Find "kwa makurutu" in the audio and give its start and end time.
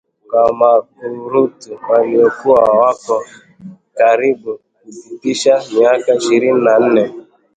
0.29-1.79